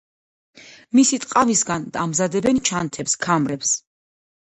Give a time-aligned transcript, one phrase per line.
[0.99, 3.81] მისი ტყავისგან ამზადებენ ჩანთებს, ქამრებს.